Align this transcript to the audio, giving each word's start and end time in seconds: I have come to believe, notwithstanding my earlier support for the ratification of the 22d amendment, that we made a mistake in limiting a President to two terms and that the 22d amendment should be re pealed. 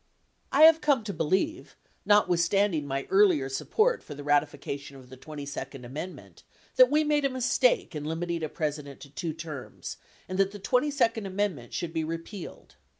I 0.51 0.63
have 0.63 0.81
come 0.81 1.03
to 1.03 1.13
believe, 1.13 1.75
notwithstanding 2.07 2.87
my 2.87 3.05
earlier 3.11 3.49
support 3.49 4.01
for 4.01 4.15
the 4.15 4.23
ratification 4.23 4.97
of 4.97 5.09
the 5.11 5.15
22d 5.15 5.85
amendment, 5.85 6.41
that 6.75 6.89
we 6.89 7.03
made 7.03 7.23
a 7.23 7.29
mistake 7.29 7.95
in 7.95 8.05
limiting 8.05 8.41
a 8.41 8.49
President 8.49 8.99
to 9.01 9.11
two 9.11 9.33
terms 9.33 9.97
and 10.27 10.39
that 10.39 10.53
the 10.53 10.59
22d 10.59 11.27
amendment 11.27 11.75
should 11.75 11.93
be 11.93 12.03
re 12.03 12.17
pealed. 12.17 12.77